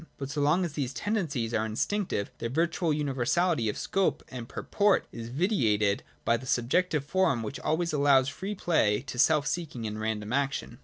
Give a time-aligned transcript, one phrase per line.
[0.17, 5.05] But so long as these tendencies are instinctive, their virtual universality of scope and purport
[5.11, 9.85] is vitiated by the subjective form which always / allows free play to self seeking
[9.85, 10.79] and random action.